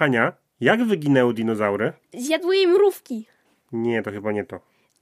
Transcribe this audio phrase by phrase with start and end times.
[0.00, 1.92] Hania, jak wyginęły dinozaury?
[2.14, 3.26] Zjadły je mrówki.
[3.72, 4.60] Nie, to chyba nie to.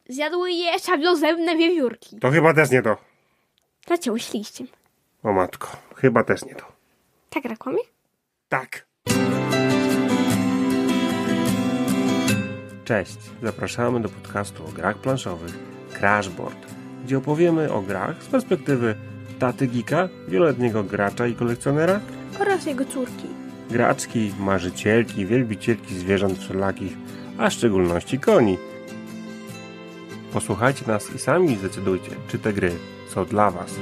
[0.08, 2.18] Zjadły je szablozębne wiewiórki.
[2.20, 2.96] To chyba też nie to.
[3.88, 4.66] Zacięły się liściem.
[5.22, 6.64] O matko, chyba też nie to.
[7.30, 7.78] Tak, reklamie?
[8.48, 8.86] Tak.
[12.84, 15.58] Cześć, zapraszamy do podcastu o grach planszowych
[15.98, 16.66] Crashboard,
[17.04, 18.94] gdzie opowiemy o grach z perspektywy
[19.38, 22.00] taty Gika, wieloletniego gracza i kolekcjonera,
[22.40, 23.47] Oraz jego córki.
[23.70, 26.92] Graczki, marzycielki, wielbicielki zwierząt wszelakich,
[27.38, 28.58] a w szczególności koni.
[30.32, 32.72] Posłuchajcie nas i sami zdecydujcie, czy te gry
[33.08, 33.74] są dla Was.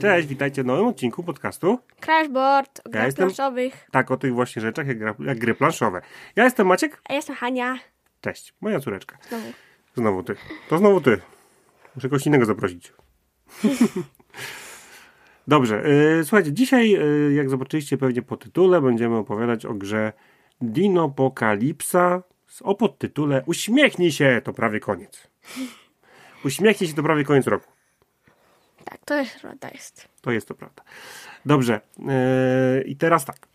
[0.00, 1.78] Cześć, witajcie w nowym odcinku podcastu.
[2.00, 3.86] Crashboard, o grach jestem- planszowych.
[3.90, 6.02] Tak, o tych właśnie rzeczach jak, gra, jak gry planszowe.
[6.36, 7.00] Ja jestem Maciek.
[7.08, 7.78] A ja jestem Hania.
[8.20, 9.18] Cześć, moja córeczka.
[9.28, 9.52] Znowu.
[9.96, 10.36] Znowu ty.
[10.68, 11.20] To znowu ty.
[11.94, 12.92] Muszę kogoś innego zaprosić.
[15.48, 20.12] Dobrze, yy, słuchajcie, dzisiaj, yy, jak zobaczyliście pewnie po tytule, będziemy opowiadać o grze
[20.60, 22.22] Dinopokalipsa
[22.60, 25.28] o podtytule Uśmiechnij się, to prawie koniec.
[26.44, 27.72] Uśmiechnij się, to prawie koniec roku.
[28.84, 30.08] Tak, to jest prawda jest.
[30.20, 30.82] To jest to prawda.
[31.46, 33.51] Dobrze, yy, i teraz tak.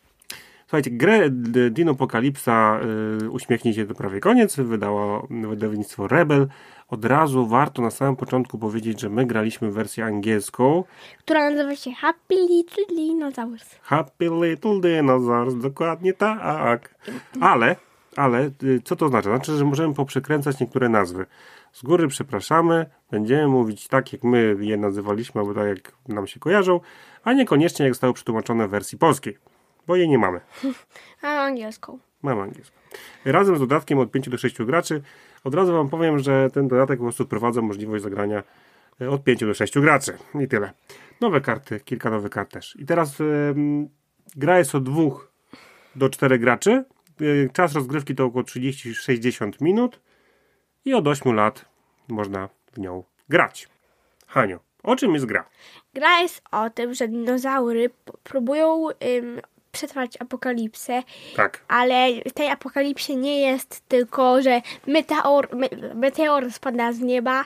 [0.68, 2.80] Słuchajcie, grę D- Dinopokalipsa
[3.22, 6.48] yy, Uśmiechnij się, to prawie koniec wydało wydawnictwo Rebel.
[6.88, 10.84] Od razu warto na samym początku powiedzieć, że my graliśmy wersję angielską.
[11.20, 13.76] Która nazywa się Happy Little Dinosaurs.
[13.82, 16.96] Happy Little Dinosaurs, dokładnie tak.
[17.42, 17.76] Ale,
[18.16, 19.30] ale, y, co to znaczy?
[19.30, 21.26] Znaczy, że możemy poprzekręcać niektóre nazwy.
[21.74, 26.40] Z góry przepraszamy, będziemy mówić tak, jak my je nazywaliśmy, albo tak, jak nam się
[26.40, 26.80] kojarzą,
[27.24, 29.38] a niekoniecznie jak zostały przetłumaczone w wersji polskiej,
[29.88, 30.40] bo jej nie mamy.
[31.22, 32.00] A angielską.
[32.22, 32.78] Mam angielską.
[33.26, 35.02] Razem z dodatkiem od 5 do 6 graczy.
[35.44, 38.44] Od razu Wam powiem, że ten dodatek po prostu wprowadza możliwość zagrania
[39.02, 40.18] e, od 5 do 6 graczy.
[40.44, 40.72] I tyle.
[41.22, 42.76] Nowe karty, kilka nowych kart też.
[42.80, 43.90] I teraz ym,
[44.36, 45.02] gra jest od 2
[45.96, 46.84] do 4 graczy.
[47.22, 50.00] Y, Czas rozgrywki to około 30-60 minut.
[50.86, 51.66] I od 8 lat
[52.08, 53.68] można w nią grać.
[54.28, 55.50] Haniu, o czym jest gra?
[55.94, 57.90] Gra jest o tym, że dinozaury
[58.24, 59.42] próbują ym,
[59.72, 61.04] przetrwać apokalipsę,
[61.36, 61.60] Tak.
[61.68, 67.44] ale w tej apokalipsie nie jest tylko, że meteor, me, meteor spada z nieba,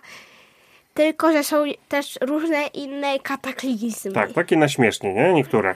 [0.93, 4.11] tylko, że są też różne inne kataklizmy.
[4.11, 5.33] Tak, takie na śmiesznie, nie?
[5.33, 5.75] Niektóre.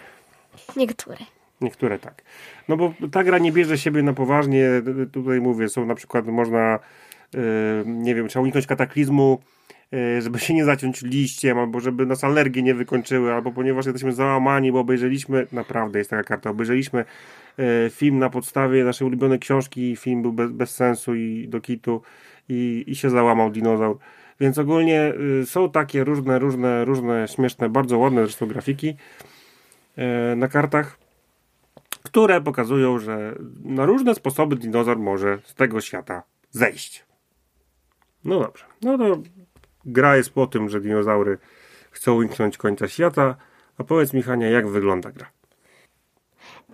[0.75, 1.17] Niektóre.
[1.61, 2.22] Niektóre tak.
[2.67, 4.69] No bo ta gra nie bierze siebie na poważnie.
[5.12, 6.79] Tutaj mówię, są na przykład można,
[7.33, 7.39] yy,
[7.85, 9.39] nie wiem, trzeba uniknąć kataklizmu,
[10.19, 14.72] żeby się nie zaciąć liściem, albo żeby nas alergie nie wykończyły, albo ponieważ jesteśmy załamani,
[14.72, 17.06] bo obejrzeliśmy, naprawdę jest taka karta, obejrzeliśmy
[17.57, 22.01] yy, film na podstawie naszej ulubionej książki, film był bez, bez sensu i do kitu
[22.50, 23.97] i, i się załamał dinozaur.
[24.40, 28.95] Więc ogólnie yy, są takie różne, różne, różne śmieszne, bardzo ładne zresztą grafiki
[30.35, 30.97] na kartach
[32.06, 37.06] które pokazują, że na różne sposoby dinozaur może z tego świata zejść.
[38.25, 38.63] No dobrze.
[38.81, 39.18] No to
[39.85, 41.38] gra jest po tym, że dinozaury
[41.91, 43.35] chcą uniknąć końca świata.
[43.78, 45.29] A powiedz mi, Hania, jak wygląda gra?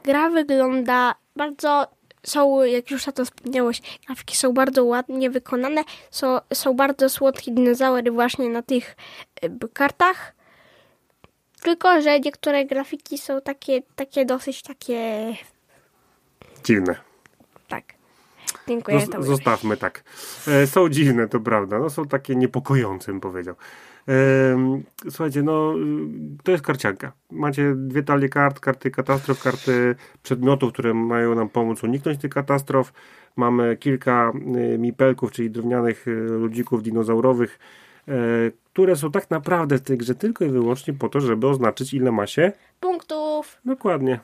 [0.03, 1.87] Gra wygląda bardzo.
[2.23, 5.83] Są, jak już na to wspomniałeś, grafiki są bardzo ładnie wykonane.
[6.11, 8.95] Są, są bardzo słodkie dinozaury właśnie na tych
[9.45, 10.33] y, kartach.
[11.61, 15.33] Tylko, że niektóre grafiki są takie, takie dosyć takie.
[16.63, 16.95] Dziwne.
[17.67, 18.00] Tak.
[18.67, 18.99] Dziękuję.
[18.99, 20.03] Zos- zostawmy tak.
[20.47, 21.79] E, są dziwne, to prawda.
[21.79, 23.55] No, są takie niepokojące, bym powiedział.
[24.07, 27.11] Em, słuchajcie, no y, to jest karcianka.
[27.31, 32.93] Macie dwie talie kart, karty katastrof, karty przedmiotów, które mają nam pomóc uniknąć tych katastrof.
[33.35, 34.31] Mamy kilka
[34.73, 37.59] y, mipelków, czyli drewnianych y, ludzików dinozaurowych,
[38.07, 38.11] e,
[38.73, 42.11] które są tak naprawdę w tej grze tylko i wyłącznie po to, żeby oznaczyć ile
[42.11, 43.57] ma się Punktów.
[43.65, 44.19] Dokładnie.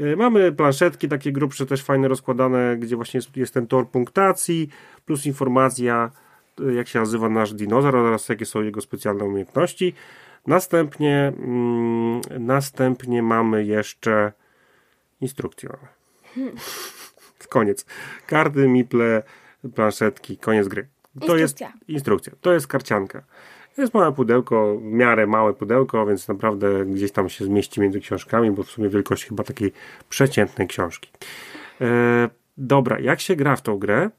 [0.00, 4.68] Y, Mamy planszetki takie grubsze, też fajne rozkładane, gdzie właśnie jest, jest ten tor punktacji,
[5.06, 6.10] plus informacja,
[6.60, 9.94] y, jak się nazywa nasz dinozaur oraz jakie są jego specjalne umiejętności.
[10.46, 14.32] Następnie, mm, następnie mamy jeszcze
[15.20, 15.68] instrukcję.
[16.36, 16.52] Mamy.
[17.48, 17.86] Koniec.
[18.26, 19.22] Karty, miple,
[19.74, 20.88] planszetki, koniec gry.
[21.26, 21.94] To jest Instrukcja.
[21.94, 22.32] instrukcja.
[22.40, 23.22] To jest karcianka.
[23.78, 28.50] Jest małe pudełko, w miarę małe pudełko, więc naprawdę gdzieś tam się zmieści między książkami,
[28.50, 29.72] bo w sumie wielkość chyba takiej
[30.08, 31.10] przeciętnej książki.
[31.80, 32.28] E,
[32.58, 34.10] dobra, jak się gra w tą grę?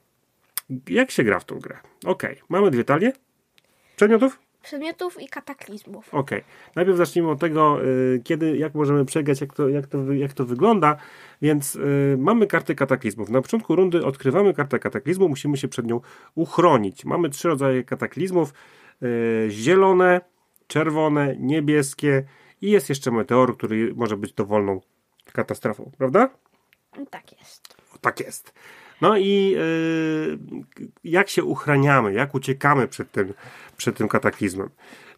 [0.88, 1.78] Jak się gra w tą grę?
[2.06, 3.14] Ok, mamy dwie talie
[3.96, 4.40] przedmiotów?
[4.64, 6.14] Przedmiotów i kataklizmów.
[6.14, 6.32] Ok,
[6.76, 10.46] najpierw zacznijmy od tego, y, kiedy, jak możemy przegrać, jak to, jak to, jak to
[10.46, 10.98] wygląda.
[11.42, 13.30] Więc y, mamy kartę kataklizmów.
[13.30, 16.02] Na początku rundy odkrywamy kartę kataklizmu, musimy się przed nią
[16.36, 17.06] uchronić.
[17.06, 18.54] Mamy trzy rodzaje kataklizmów:
[19.50, 20.22] zielone,
[20.68, 22.24] czerwone, niebieskie
[22.62, 24.82] I jest jeszcze meteor, który może być dowolną
[25.34, 26.30] katastrofą, prawda?
[27.10, 27.76] Tak jest.
[28.02, 28.54] Tak jest.
[29.02, 30.40] No i yy,
[31.04, 33.34] jak się uchraniamy, jak uciekamy przed tym,
[33.78, 34.70] przed tym kataklizmem.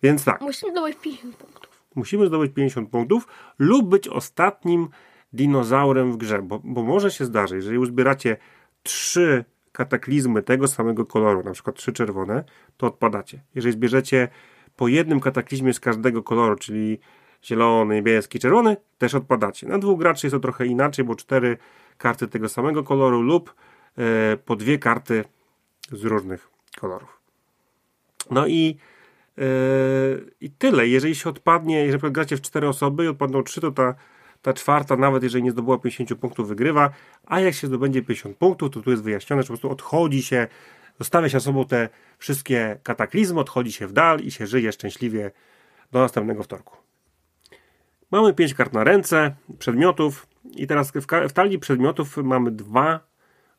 [0.03, 1.81] Więc tak, Musimy zdobyć 50 punktów.
[1.95, 3.27] musimy zdobyć 50 punktów
[3.59, 4.89] lub być ostatnim
[5.33, 8.37] dinozaurem w grze, bo, bo może się zdarzyć, jeżeli uzbieracie
[8.83, 12.43] trzy kataklizmy tego samego koloru, na przykład trzy czerwone,
[12.77, 13.43] to odpadacie.
[13.55, 14.27] Jeżeli zbierzecie
[14.75, 16.99] po jednym kataklizmie z każdego koloru, czyli
[17.43, 19.67] zielony, niebieski, czerwony, też odpadacie.
[19.67, 21.57] Na dwóch graczy jest to trochę inaczej, bo cztery
[21.97, 23.55] karty tego samego koloru lub
[23.97, 25.23] e, po dwie karty
[25.91, 26.49] z różnych
[26.79, 27.19] kolorów.
[28.31, 28.77] No i,
[29.37, 29.43] e,
[30.41, 30.87] i tyle.
[30.87, 33.95] Jeżeli się odpadnie, jeżeli gracie w cztery osoby i odpadną trzy, to ta,
[34.43, 36.89] ta czwarta, nawet jeżeli nie zdobyła 50 punktów, wygrywa,
[37.25, 40.47] a jak się zdobędzie 50 punktów, to tu jest wyjaśnione, że po prostu odchodzi się,
[40.99, 45.31] zostawia się sobą te wszystkie kataklizmy, odchodzi się w dal i się żyje szczęśliwie
[45.91, 46.77] do następnego wtorku.
[48.11, 52.99] Mamy 5 kart na ręce, przedmiotów i teraz w, w talii przedmiotów mamy dwa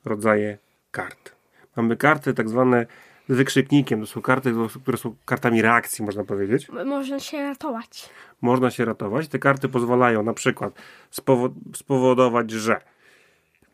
[0.05, 0.59] rodzaje
[0.91, 1.37] kart.
[1.77, 2.87] Mamy karty tak zwane
[3.29, 8.11] z wykrzyknikiem, to są karty, które są kartami reakcji, można powiedzieć Można się ratować.
[8.41, 9.29] można się ratować.
[9.29, 10.75] Te karty pozwalają na przykład
[11.13, 12.81] spowo- spowodować, że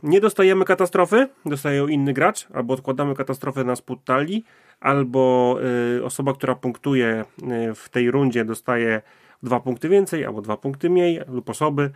[0.03, 4.45] nie dostajemy katastrofy, dostaje inny gracz, albo odkładamy katastrofę na spód talii,
[4.81, 5.57] albo
[5.99, 7.25] y, osoba, która punktuje
[7.71, 9.03] y, w tej rundzie dostaje
[9.43, 11.91] dwa punkty więcej, albo dwa punkty mniej, lub osoby,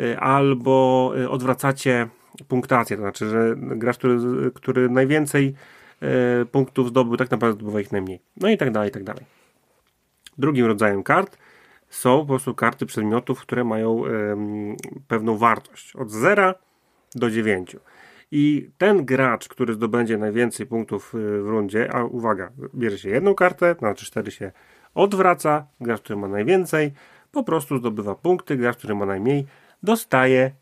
[0.00, 2.08] y, albo y, odwracacie
[2.48, 4.18] punktację, to znaczy, że gracz, który,
[4.54, 5.54] który najwięcej
[6.52, 8.20] punktów zdobył, tak naprawdę zdobywa ich najmniej.
[8.36, 9.24] No i tak dalej, i tak dalej.
[10.38, 11.38] Drugim rodzajem kart
[11.88, 14.02] są po prostu karty przedmiotów, które mają
[15.08, 16.54] pewną wartość od 0
[17.14, 17.76] do 9.
[18.32, 23.34] I ten gracz, który zdobędzie najwięcej punktów y, w rundzie, a uwaga, bierze się jedną
[23.34, 24.52] kartę, znaczy 4 się
[24.94, 26.92] odwraca, gracz, który ma najwięcej,
[27.32, 29.46] po prostu zdobywa punkty, gracz, który ma najmniej,
[29.82, 30.52] dostaje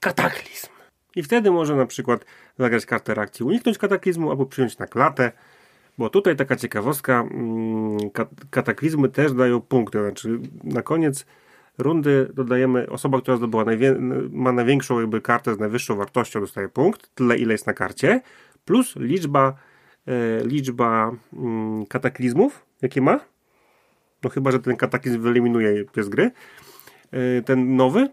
[0.00, 0.75] kataklizm.
[1.16, 2.24] I wtedy może na przykład
[2.58, 5.32] zagrać kartę reakcji, uniknąć kataklizmu albo przyjąć na klatę,
[5.98, 9.98] bo tutaj taka ciekawostka, mm, ka- kataklizmy też dają punkty.
[9.98, 11.26] Znaczy na koniec
[11.78, 13.98] rundy dodajemy osoba, która zdobyła najwię-
[14.32, 18.20] ma największą jakby kartę z najwyższą wartością dostaje punkt, tyle ile jest na karcie,
[18.64, 19.54] plus liczba,
[20.06, 23.20] e, liczba mm, kataklizmów, jakie ma.
[24.22, 26.30] No chyba, że ten kataklizm wyeliminuje je z gry.
[27.10, 28.08] E, ten nowy.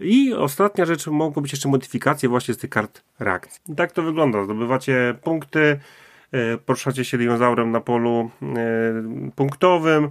[0.00, 3.60] I ostatnia rzecz, mogą być jeszcze modyfikacje właśnie z tych kart reakcji.
[3.68, 4.44] I tak to wygląda.
[4.44, 5.80] Zdobywacie punkty,
[6.32, 10.10] e, poruszacie się dinozaurem na polu e, punktowym,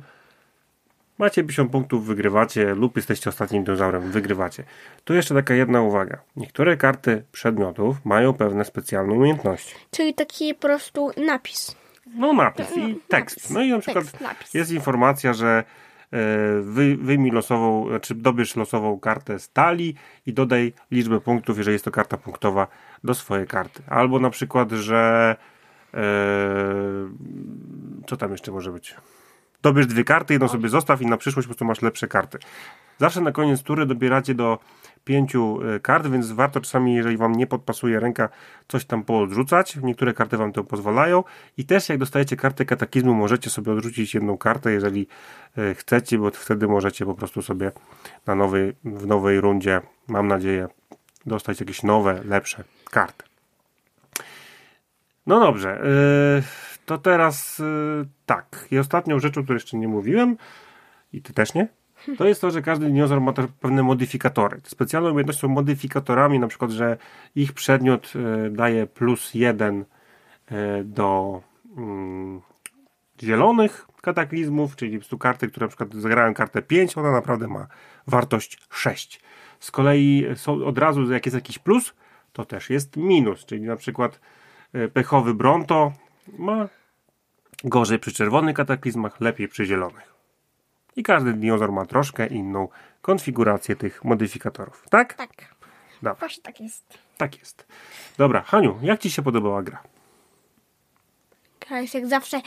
[1.17, 4.63] macie 50 punktów, wygrywacie, lub jesteście ostatnim dinozaurem, wygrywacie.
[5.03, 6.17] Tu jeszcze taka jedna uwaga.
[6.35, 9.75] Niektóre karty przedmiotów mają pewne specjalne umiejętności.
[9.91, 11.75] Czyli taki po prostu napis.
[12.15, 13.51] No napis No, i tekst.
[13.51, 15.63] No i na przykład Tekst, jest informacja, że
[16.61, 21.85] wy, wyjmij losową, czy dobierz losową kartę z talii i dodaj liczbę punktów, jeżeli jest
[21.85, 22.67] to karta punktowa,
[23.03, 23.83] do swojej karty.
[23.87, 25.35] Albo na przykład, że
[25.93, 25.99] e,
[28.07, 28.95] co tam jeszcze może być?
[29.61, 32.39] Dobierz dwie karty, jedną sobie zostaw i na przyszłość po prostu masz lepsze karty.
[32.97, 34.59] Zawsze na koniec tury dobieracie do
[35.03, 38.29] pięciu e, kart, więc warto czasami, jeżeli wam nie podpasuje ręka,
[38.67, 39.75] coś tam poodrzucać.
[39.75, 41.23] Niektóre karty wam to pozwalają.
[41.57, 45.07] I też jak dostajecie kartę kataklizmu, możecie sobie odrzucić jedną kartę, jeżeli
[45.57, 47.71] e, chcecie, bo wtedy możecie po prostu sobie
[48.25, 50.67] na nowej, w nowej rundzie, mam nadzieję,
[51.25, 53.25] dostać jakieś nowe, lepsze karty.
[55.27, 55.81] No dobrze,
[56.35, 56.43] yy,
[56.85, 57.61] to teraz
[58.25, 58.67] tak.
[58.71, 60.37] I ostatnią rzeczą, o której jeszcze nie mówiłem,
[61.13, 61.67] i ty też nie,
[62.17, 64.61] to jest to, że każdy dinozaur ma też pewne modyfikatory.
[64.61, 66.97] Te specjalne umiejętności są modyfikatorami, na przykład, że
[67.35, 69.85] ich przedmiot yy, daje plus jeden
[70.51, 71.41] yy, do
[71.77, 72.41] mm,
[73.23, 77.67] zielonych kataklizmów, czyli po prostu karty, które na przykład zagrają kartę 5, ona naprawdę ma
[78.07, 79.21] wartość 6.
[79.59, 81.93] Z kolei są od razu, jak jest jakiś plus,
[82.33, 84.19] to też jest minus, czyli na przykład
[84.73, 85.93] e, pechowy Bronto
[86.37, 86.67] ma
[87.63, 90.10] gorzej przy czerwonych kataklizmach, lepiej przy zielonych.
[90.95, 92.67] I każdy dinozaur ma troszkę inną
[93.01, 94.85] konfigurację tych modyfikatorów.
[94.89, 95.13] Tak?
[95.13, 95.29] Tak.
[96.01, 96.97] Dobra, Właśnie tak jest.
[97.17, 97.67] tak jest.
[98.17, 99.83] Dobra, Haniu, jak Ci się podobała gra?
[101.67, 102.41] Gra jest jak zawsze y,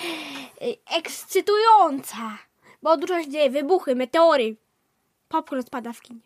[0.98, 2.38] ekscytująca.
[2.82, 3.50] Bo dużo się dzieje.
[3.50, 4.56] Wybuchy, meteory.
[5.28, 6.20] Popcorn spada w kinie.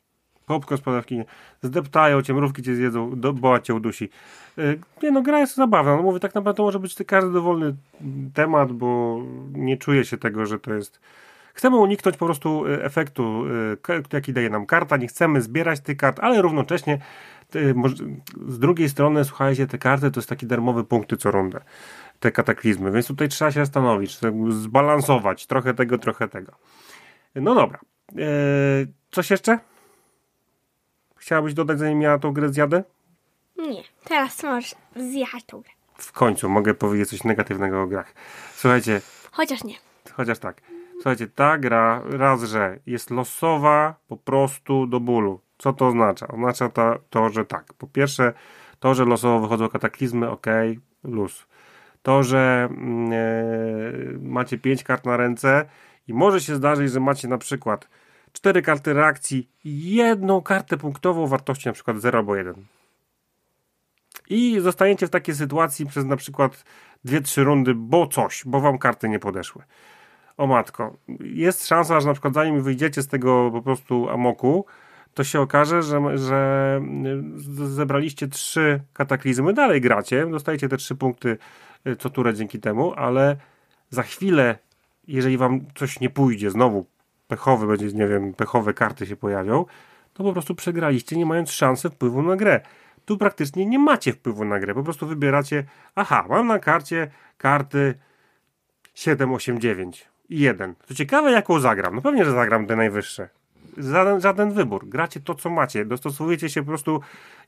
[0.46, 1.22] Popcorn spadawki
[1.62, 4.08] zdeptają cię, mrówki cię zjedzą, do, boła cię udusi.
[4.56, 5.96] Yy, nie no, gra jest zabawna.
[5.96, 7.75] No mówię, tak naprawdę to może być każdy dowolny
[8.34, 9.20] temat, bo
[9.52, 11.00] nie czuję się tego, że to jest...
[11.58, 13.44] Chcemy uniknąć po prostu y, efektu,
[13.88, 14.96] y, jaki daje nam karta.
[14.96, 16.98] Nie chcemy zbierać tych kart, ale równocześnie
[17.56, 17.74] y,
[18.48, 21.60] z drugiej strony, słuchajcie, te karty to jest taki darmowy punkty co rundę.
[22.20, 26.52] Te kataklizmy, więc tutaj trzeba się zastanowić, zbalansować trochę tego, trochę tego.
[27.34, 27.78] No dobra.
[29.10, 29.58] coś jeszcze?
[31.16, 32.84] Chciałabyś dodać, zanim ja tą grę zjadę?
[33.56, 35.72] Nie, teraz możesz zjechać tą grę.
[35.94, 38.14] W końcu mogę powiedzieć coś negatywnego o grach.
[38.54, 39.00] Słuchajcie,
[39.32, 39.74] Chociaż nie.
[40.12, 40.62] chociaż tak.
[40.99, 45.40] Słuchajcie, ta gra raz, że jest losowa po prostu do bólu.
[45.59, 46.28] Co to oznacza?
[46.28, 47.73] Oznacza to, to że tak.
[47.75, 48.33] Po pierwsze,
[48.81, 50.47] to, że losowo wychodzą kataklizmy, ok,
[51.05, 51.47] luz.
[52.02, 55.69] To, że mm, e, macie pięć kart na ręce
[56.09, 57.88] i może się zdarzyć, że macie na przykład
[58.33, 62.55] cztery karty reakcji i jedną kartę punktową wartości na przykład 0 albo 1.
[64.31, 66.64] I zostaniecie w takiej sytuacji przez na przykład
[67.05, 69.62] dwie, trzy rundy, bo coś, bo wam karty nie podeszły.
[70.38, 74.66] O matko, jest szansa, że na przykład zanim wyjdziecie z tego po prostu amoku,
[75.14, 76.80] to się okaże, że, że
[77.66, 81.38] zebraliście trzy kataklizmy, dalej gracie, dostajecie te trzy punkty
[81.87, 83.37] y, co turę dzięki temu, ale
[83.90, 84.59] za chwilę,
[85.09, 86.87] jeżeli wam coś nie pójdzie, znowu
[87.28, 89.64] pechowy będzie, nie wiem, pechowe karty się pojawią,
[90.12, 92.61] to po prostu przegraliście, nie mając szansy wpływu na grę.
[93.04, 95.64] Tu praktycznie nie macie wpływu na grę, po prostu wybieracie,
[95.95, 97.95] aha, mam na karcie karty
[98.95, 100.75] 7, 8, 9 1.
[100.88, 101.94] Co ciekawe, jaką zagram.
[101.94, 103.28] No pewnie, że zagram te najwyższe.
[103.78, 104.88] Żaden, żaden wybór.
[104.88, 105.85] Gracie to, co macie.
[105.85, 107.00] Dostosowujecie się po prostu.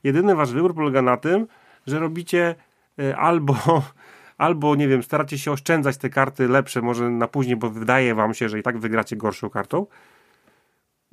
[0.03, 1.47] Jedyny wasz wybór polega na tym,
[1.87, 2.55] że robicie
[2.99, 3.55] y, albo,
[4.37, 8.33] albo, nie wiem, staracie się oszczędzać te karty lepsze, może na później, bo wydaje wam
[8.33, 9.85] się, że i tak wygracie gorszą kartą.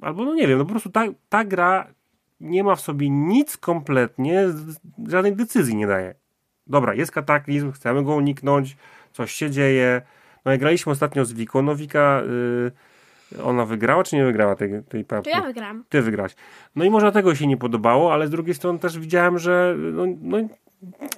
[0.03, 1.87] Albo, no nie wiem, no po prostu ta, ta gra
[2.41, 4.45] nie ma w sobie nic kompletnie,
[5.09, 6.15] żadnej decyzji nie daje.
[6.67, 8.77] Dobra, jest kataklizm, chcemy go uniknąć,
[9.13, 10.03] coś się dzieje.
[10.49, 12.23] No jak graliśmy ostatnio z Wiką, no Wika,
[13.33, 15.31] y, ona wygrała czy nie wygrała tej, tej To partii?
[15.31, 15.85] ja wygram.
[15.89, 16.35] Ty wygraś.
[16.77, 20.05] No i może tego się nie podobało, ale z drugiej strony też widziałem, że no,
[20.23, 20.39] no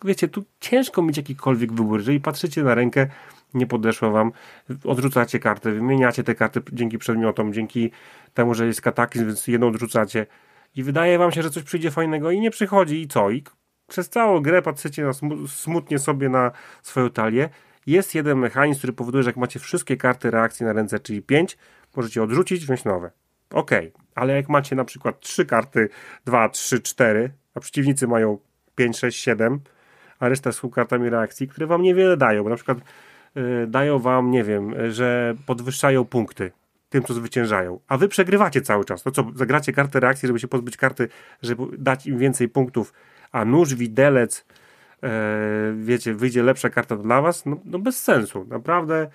[0.04, 1.99] wiecie, tu ciężko mieć jakikolwiek wybór.
[1.99, 3.06] Jeżeli patrzycie na rękę,
[3.54, 4.32] nie podeszło wam,
[4.84, 7.90] odrzucacie karty, wymieniacie te karty dzięki przedmiotom, dzięki
[8.34, 10.26] temu, że jest kataklizm, więc jedną odrzucacie
[10.76, 13.30] i wydaje wam się, że coś przyjdzie fajnego i nie przychodzi i co?
[13.30, 13.44] I
[13.88, 16.50] przez całą grę patrzycie na smu- smutnie sobie na
[16.82, 17.49] swoją talię.
[17.90, 21.59] Jest jeden mechanizm, który powoduje, że jak macie wszystkie karty reakcji na ręce, czyli 5,
[21.97, 23.11] możecie odrzucić, wziąć nowe.
[23.50, 25.88] Okej, ale jak macie na przykład 3 karty
[26.25, 28.38] 2, 3, 4, a przeciwnicy mają
[28.75, 29.61] 5, 6, 7,
[30.18, 32.78] a reszta są kartami reakcji, które wam niewiele dają, bo na przykład
[33.37, 36.52] y, dają wam, nie wiem, y, że podwyższają punkty
[36.88, 39.02] tym, co zwyciężają, a wy przegrywacie cały czas.
[39.02, 41.09] To co, zagracie kartę reakcji, żeby się pozbyć karty,
[41.42, 42.92] żeby dać im więcej punktów,
[43.32, 44.44] a nóż, widelec,
[45.76, 48.47] wiecie, wyjdzie lepsza karta dla was, no, no bez sensu.
[48.49, 49.11] Naprawdę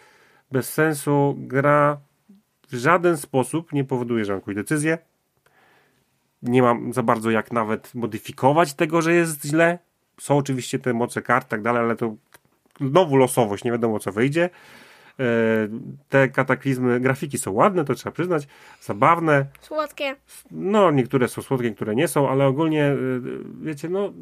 [0.51, 1.35] bez sensu.
[1.37, 1.97] Gra
[2.69, 4.97] w żaden sposób nie powoduje, że mam jakąś decyzję.
[6.41, 9.79] Nie mam za bardzo jak nawet modyfikować tego, że jest źle.
[10.19, 12.15] Są oczywiście te moce kart, tak dalej, ale to
[12.81, 14.49] znowu losowość, nie wiadomo co wyjdzie.
[15.19, 15.23] E,
[16.09, 18.47] Te kataklizmy, grafiki są ładne, to trzeba przyznać,
[18.81, 19.45] zabawne.
[19.61, 20.15] Słodkie.
[20.51, 23.21] No, niektóre są słodkie, niektóre nie są, ale ogólnie, y,
[23.61, 24.13] wiecie, no,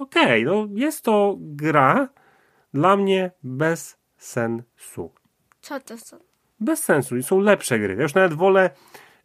[0.00, 2.08] okej, no, jest to gra
[2.74, 5.10] dla mnie bez sensu.
[5.60, 6.16] Co to są?
[6.60, 7.16] Bez sensu.
[7.16, 7.94] I są lepsze gry.
[7.94, 8.70] Ja już nawet wolę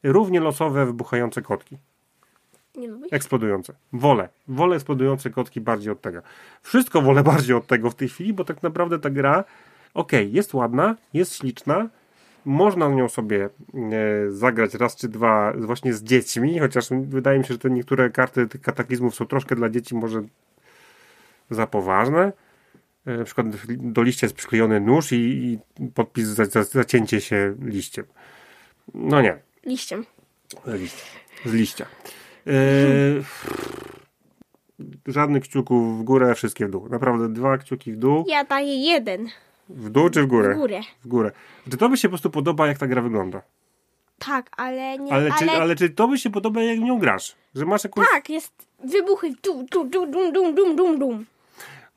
[0.03, 1.77] równie losowe, wybuchające kotki.
[2.75, 3.07] Nie lubię.
[3.11, 3.73] Eksplodujące.
[3.93, 4.29] Wolę.
[4.47, 6.21] Wolę eksplodujące kotki bardziej od tego.
[6.61, 9.43] Wszystko wolę bardziej od tego w tej chwili, bo tak naprawdę ta gra,
[9.93, 11.89] okej, jest ładna, jest śliczna,
[12.45, 17.53] można nią sobie e, zagrać raz czy dwa właśnie z dziećmi, chociaż wydaje mi się,
[17.53, 20.23] że te niektóre karty tych kataklizmów są troszkę dla dzieci może
[21.50, 22.34] za poważne.
[23.06, 25.60] E, na przykład do liścia jest przyklejony nóż i, i
[25.96, 28.06] podpis za, za zacięcie się liściem.
[28.94, 30.06] No nie, Liściem.
[30.65, 30.96] Liść.
[31.46, 31.86] Z liścia.
[32.46, 33.24] Yy,
[35.13, 36.89] żadnych kciuków w górę, wszystkie w dół.
[36.89, 38.25] Naprawdę dwa kciuki w dół.
[38.27, 39.27] Ja daję jeden.
[39.70, 40.53] W dół czy w górę?
[40.53, 40.82] W górę.
[41.01, 41.32] W górę.
[41.72, 43.41] Czy to by się po prostu podoba, jak ta gra wygląda?
[44.20, 45.13] Tak, ale nie.
[45.13, 47.36] Ale, Ale, Czy, ale czy to by się podoba, jak w nią grasz?
[47.56, 48.08] Że masz jakąś...
[48.12, 48.53] Tak, jest
[48.84, 49.34] wybuchy.
[49.44, 51.25] Dum, dum, dum, dum, dum, dum, dum.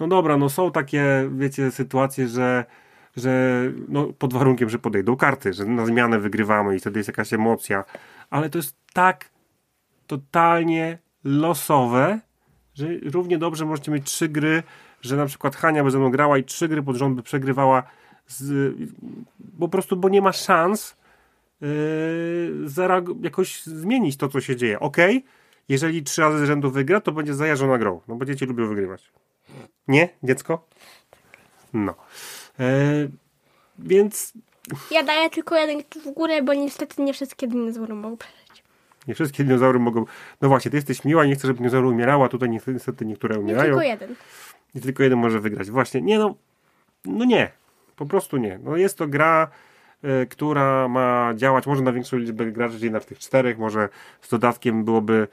[0.00, 2.64] No dobra, no są takie, wiecie, sytuacje, że,
[3.16, 7.32] że no, pod warunkiem, że podejdą karty, że na zmianę wygrywamy i wtedy jest jakaś
[7.32, 7.84] emocja.
[8.30, 9.30] Ale to jest tak
[10.06, 12.20] totalnie losowe,
[12.74, 14.62] że równie dobrze możecie mieć trzy gry,
[15.02, 17.82] że na przykład Hania by ze mną grała i trzy gry pod rząd by przegrywała
[18.26, 18.74] z,
[19.58, 20.96] po prostu, bo nie ma szans
[21.60, 21.68] yy,
[23.22, 24.80] jakoś zmienić to, co się dzieje.
[24.80, 24.96] Ok,
[25.68, 29.12] jeżeli trzy razy z rzędu wygra, to będzie zajarzona grą, no bo dzieci lubią wygrywać.
[29.88, 30.66] Nie, dziecko?
[31.72, 31.94] No.
[32.60, 32.64] E,
[33.78, 34.32] więc
[34.90, 38.62] Ja daję tylko jeden w górę, bo niestety nie wszystkie dinozaury mogą przeżyć.
[39.08, 40.04] nie wszystkie dinozaury mogą.
[40.40, 43.40] No właśnie, ty jesteś miła, nie chcę, żeby dinozaury umierały, a tutaj niestety, niektóre Nie
[43.40, 43.64] umierają.
[43.72, 44.14] tylko jeden.
[44.74, 45.70] I tylko jeden może wygrać.
[45.70, 46.34] Właśnie, nie no,
[47.04, 47.50] no nie.
[47.96, 48.58] Po prostu nie.
[48.62, 49.48] No jest to gra
[50.22, 53.88] y, która ma działać może na większą liczbę graczy, czyli na tych czterech, może
[54.20, 55.28] z dodatkiem byłoby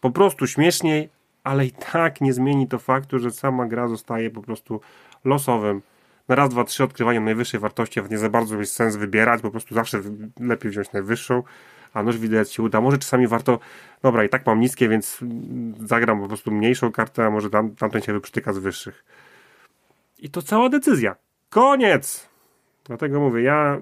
[0.00, 1.08] po prostu śmieszniej,
[1.44, 4.80] ale i tak nie zmieni to faktu, że sama gra zostaje po prostu
[5.24, 5.82] losowym.
[6.28, 9.50] Na raz, dwa, trzy odkrywaniem najwyższej wartości, a nie za bardzo jest sens wybierać, po
[9.50, 10.00] prostu zawsze
[10.40, 11.42] lepiej wziąć najwyższą,
[11.94, 12.80] a noż widać się uda.
[12.80, 13.58] Może czasami warto,
[14.02, 15.18] dobra, i tak mam niskie, więc
[15.84, 19.04] zagram po prostu mniejszą kartę, a może tam, tamten się wyprztyka z wyższych.
[20.18, 21.16] I to cała decyzja.
[21.50, 22.28] Koniec!
[22.84, 23.80] Dlatego mówię, ja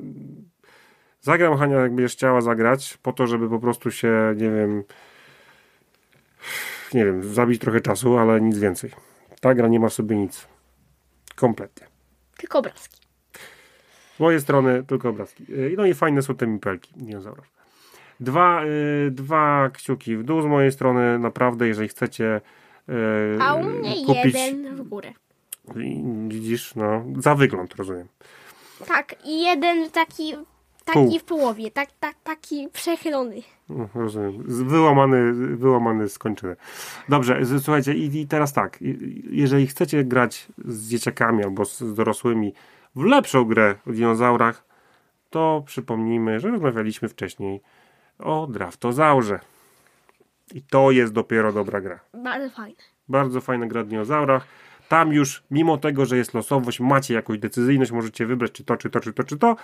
[1.21, 4.83] zagram Hania, jak będziesz chciała zagrać, po to, żeby po prostu się, nie wiem,
[6.95, 8.91] nie wiem, zabić trochę czasu, ale nic więcej.
[9.41, 10.47] Ta gra nie ma w sobie nic.
[11.37, 11.87] Kompletnie.
[12.37, 13.01] Tylko obrazki.
[14.17, 15.45] Z mojej strony tylko obrazki.
[15.53, 17.47] Y, No i fajne są te mipelki dinozaurów.
[18.21, 22.41] Dwa, y, dwa kciuki w dół z mojej strony, naprawdę, jeżeli chcecie
[22.89, 22.93] y,
[23.43, 24.35] A u mnie kupić...
[24.35, 25.13] jeden w górę.
[26.29, 28.09] Widzisz, no, za wygląd, rozumiem.
[28.87, 30.35] Tak, i jeden taki.
[30.95, 33.43] Taki w połowie, tak, tak, taki przechylony.
[33.69, 34.45] No, Rozumiem.
[34.47, 36.57] Wyłamany, wyłamany z kończyny.
[37.09, 38.79] Dobrze, słuchajcie, i, i teraz tak.
[39.31, 42.53] Jeżeli chcecie grać z dzieciakami albo z, dorosłymi
[42.95, 44.65] w lepszą grę o dinozaurach,
[45.31, 47.61] to przypomnijmy, że rozmawialiśmy wcześniej
[48.19, 49.41] o Draftozaurze.
[50.55, 52.01] I to jest dopiero dobra gra.
[52.15, 52.83] Bardzo fajne.
[53.09, 54.47] Bardzo fajna gra o dinozaurach.
[54.89, 58.91] Tam już, mimo tego, że jest losowość, macie jakąś decyzyjność, możecie wybrać czy to, czy
[58.91, 59.57] to, czy to, czy to.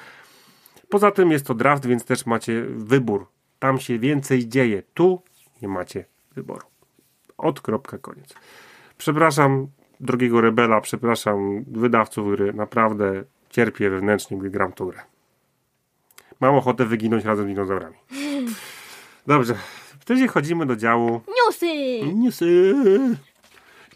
[0.88, 3.26] Poza tym jest to draft, więc też macie wybór.
[3.58, 4.82] Tam się więcej dzieje.
[4.94, 5.22] Tu
[5.62, 6.66] nie macie wyboru.
[7.38, 8.34] Od kropka koniec.
[8.98, 9.66] Przepraszam
[10.00, 12.52] drogiego Rebela, przepraszam wydawców gry.
[12.52, 15.00] Naprawdę cierpię wewnętrznie, gdy gram tą grę.
[16.40, 17.96] Mam ochotę wyginąć razem z dinozaurami.
[19.26, 19.54] Dobrze.
[20.00, 22.00] Wtedy chodzimy do działu Newsy!
[22.14, 22.74] Newsy.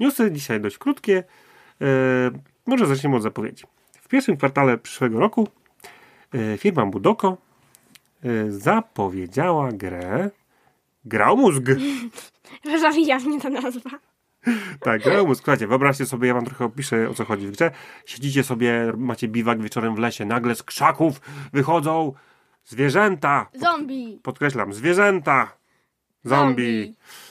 [0.00, 1.24] Newsy dzisiaj dość krótkie.
[1.80, 1.86] E,
[2.66, 3.64] może zaczniemy od zapowiedzi.
[4.00, 5.48] W pierwszym kwartale przyszłego roku
[6.58, 7.36] firma Budoko
[8.24, 10.30] e, zapowiedziała grę
[11.04, 11.62] Grał mózg.
[12.80, 13.90] Zawija mnie ta nazwa.
[14.80, 15.42] Tak, grał mózg.
[15.44, 17.70] Słuchajcie, wyobraźcie sobie, ja wam trochę opiszę o co chodzi w grze.
[18.06, 21.20] Siedzicie sobie, macie biwak wieczorem w lesie, nagle z krzaków
[21.52, 22.12] wychodzą
[22.64, 23.46] zwierzęta.
[23.54, 24.20] Zombie!
[24.22, 25.52] Podkreślam, zwierzęta.
[26.24, 26.94] Zombie.
[26.96, 27.29] E,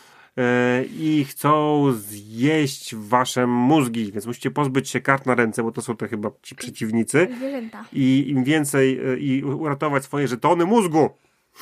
[0.98, 5.98] i chcą zjeść wasze mózgi, więc musicie pozbyć się kart na ręce, bo to są
[5.98, 7.86] te chyba ci przeciwnicy Zwierzęta.
[7.94, 11.10] i im więcej e, i uratować swoje żetony mózgu.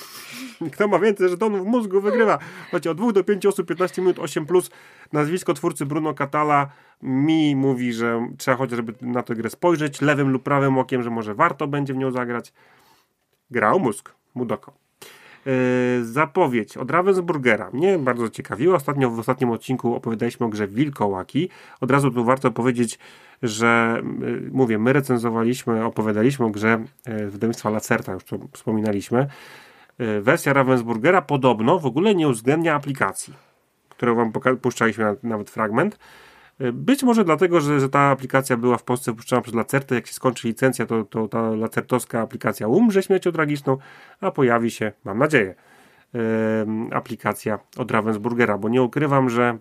[0.74, 2.40] Kto ma więcej żetonów mózgu wygrywa.
[2.62, 4.70] Słuchajcie, od 2 do 5 osób 15 minut 8 plus.
[5.14, 6.70] Nazwisko twórcy Bruno Catala
[7.02, 11.36] mi mówi, że trzeba chociażby na tę grę spojrzeć lewym lub prawym okiem, że może
[11.36, 12.54] warto będzie w nią zagrać.
[13.52, 14.14] Grał mózg.
[14.36, 14.87] Mudoko.
[15.48, 17.70] Yy, zapowiedź od Ravensburgera.
[17.74, 18.76] Mnie bardzo ciekawiła.
[18.76, 21.50] Ostatnio w ostatnim odcinku opowiadaliśmy o grze Wilkołaki.
[21.82, 23.00] Od razu tu warto powiedzieć,
[23.44, 29.28] że yy, mówię, my recenzowaliśmy, opowiadaliśmy o grze yy, wydawnictwa Lacerta, już to wspominaliśmy.
[30.22, 33.34] Wersja Ravensburgera podobno w ogóle nie uwzględnia aplikacji,
[33.90, 34.32] którą wam
[34.62, 36.00] puszczaliśmy na, nawet fragment.
[36.74, 39.96] Być może dlatego, że, że ta aplikacja była w Polsce puszczana przez Lacertę.
[39.96, 43.78] Jak się skończy licencja, to, to ta lacertowska aplikacja umrze śmiercią tragiczną,
[44.22, 45.56] a pojawi się, mam nadzieję,
[46.92, 49.58] aplikacja od Ravensburgera, bo nie ukrywam, że,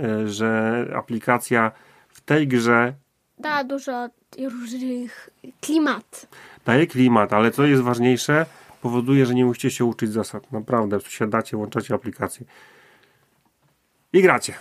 [0.00, 1.72] e, że aplikacja
[2.08, 2.94] w tej grze
[3.38, 4.08] Da dużo
[4.38, 5.30] różnych
[5.60, 6.26] klimat.
[6.66, 8.46] daje klimat, ale co jest ważniejsze,
[8.82, 10.52] powoduje, że nie musicie się uczyć zasad.
[10.52, 12.46] Naprawdę, siadacie, włączacie aplikację
[14.12, 14.54] i gracie.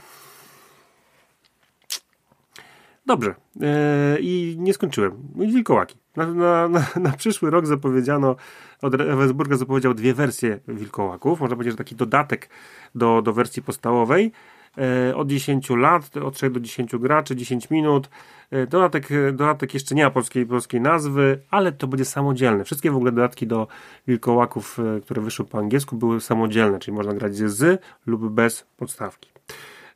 [3.07, 3.35] Dobrze.
[3.61, 5.11] E, I nie skończyłem.
[5.39, 5.97] I Wilkołaki.
[6.15, 8.35] Na, na, na, na przyszły rok zapowiedziano,
[8.81, 11.39] od Ravensburga zapowiedział dwie wersje Wilkołaków.
[11.39, 12.49] Można powiedzieć, że taki dodatek
[12.95, 14.31] do, do wersji podstawowej.
[14.77, 18.09] E, od 10 lat, od 3 do 10 graczy, 10 minut.
[18.51, 22.63] E, dodatek, dodatek jeszcze nie ma polskiej, polskiej nazwy, ale to będzie samodzielne.
[22.63, 23.67] Wszystkie w ogóle dodatki do
[24.07, 29.29] Wilkołaków, które wyszły po angielsku, były samodzielne, czyli można grać z lub bez podstawki.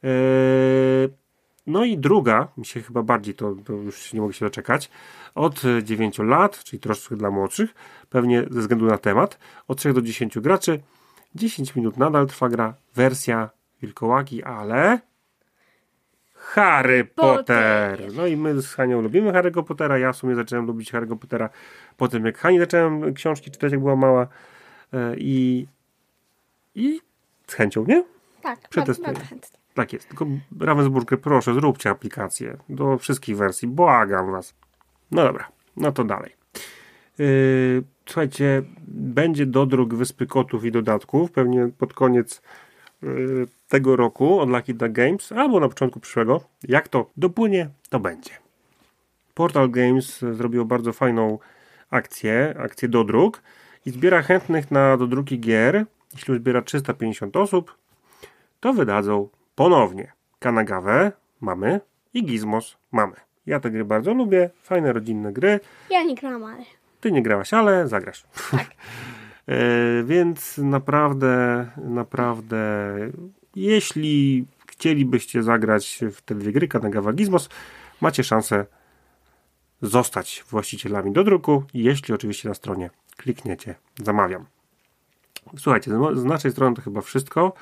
[0.04, 1.21] E,
[1.72, 4.92] no i druga, mi się chyba bardziej, to, to już nie mogę się doczekać,
[5.36, 7.76] od 9 lat, czyli troszkę dla młodszych,
[8.10, 10.80] pewnie ze względu na temat, od 3 do 10 graczy,
[11.36, 13.50] 10 minut nadal trwa gra, wersja
[13.82, 15.00] Wilkołaki, ale
[16.34, 17.98] Harry Potter.
[17.98, 18.14] Potter.
[18.16, 21.50] No i my z Hanią lubimy Harry'ego Pottera, ja w sumie zacząłem lubić Harry'ego Pottera
[21.98, 24.28] po tym, jak Hani zacząłem książki czytać, jak była mała
[24.94, 25.68] e, i
[26.76, 27.02] i
[27.48, 28.04] z chęcią, nie?
[28.42, 29.14] Tak, Przetestuję.
[29.14, 29.61] bardzo chętnie.
[29.74, 30.08] Tak jest.
[30.08, 30.26] Tylko
[30.60, 33.68] Ravensburger, proszę, zróbcie aplikację do wszystkich wersji.
[33.68, 34.54] Błagam was.
[35.12, 36.36] No dobra, no to dalej.
[37.18, 42.42] Yy, słuchajcie, będzie dodruk Wyspy Kotów i dodatków, pewnie pod koniec
[43.02, 46.42] yy, tego roku od Lucky Duck Games, albo na początku przyszłego.
[46.64, 48.32] Jak to dopłynie, to będzie.
[49.34, 51.40] Portal Games zrobiło bardzo fajną
[51.90, 53.42] akcję, akcję dodruk
[53.86, 55.86] i zbiera chętnych na dodruki gier.
[56.14, 57.78] Jeśli zbiera 350 osób,
[58.60, 61.12] to wydadzą ponownie Kanagawę
[61.42, 61.80] mamy
[62.14, 63.16] i Gizmos mamy.
[63.46, 65.60] Ja te gry bardzo lubię, fajne rodzinne gry.
[65.90, 66.64] Ja nie gram, ale...
[67.02, 68.24] Ty nie grałaś, ale zagrasz.
[69.48, 69.58] e,
[70.04, 72.96] więc naprawdę, naprawdę,
[73.56, 77.50] jeśli chcielibyście zagrać w te dwie gry, Kanagawa Gizmos,
[78.02, 78.66] macie szansę
[79.82, 84.46] zostać właścicielami do druku, jeśli oczywiście na stronie klikniecie zamawiam.
[85.58, 87.54] Słuchajcie, z naszej strony to chyba wszystko.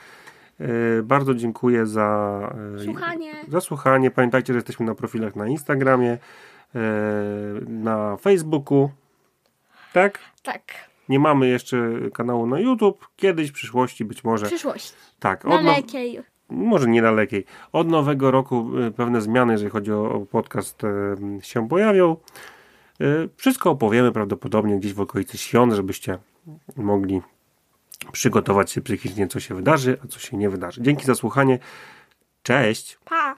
[0.60, 2.40] E, Bardzo dziękuję za
[2.76, 3.34] e, Słuchanie.
[3.48, 4.12] za słuchanie.
[4.12, 6.12] Pamiętajcie, że jesteśmy na profilach na Instagramie,
[6.76, 6.80] e,
[7.68, 8.90] na Facebooku.
[9.94, 10.20] Tak?
[10.44, 10.62] Tak.
[11.10, 13.08] Nie mamy jeszcze kanału na YouTube.
[13.16, 14.46] Kiedyś w przyszłości być może.
[14.46, 14.94] Przyszłość.
[15.20, 16.20] Tak, od now- Dalekiej.
[16.50, 17.46] może niedalekiej.
[17.72, 20.82] Od nowego roku pewne zmiany, jeżeli chodzi o, podcast,
[21.42, 22.16] się pojawią.
[23.36, 26.18] Wszystko opowiemy prawdopodobnie gdzieś w okolicy świąt, żebyście
[26.76, 27.22] mogli
[28.12, 30.82] przygotować się psychicznie, co się wydarzy, a co się nie wydarzy.
[30.82, 31.60] Dzięki za słuchanie.
[32.44, 32.98] Cześć.
[33.06, 33.36] Pa.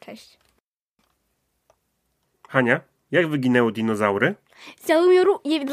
[0.00, 0.38] Cześć.
[2.48, 4.34] Hania, jak wyginęły dinozaury?
[4.80, 5.40] Cały mi ru...
[5.44, 5.64] nie-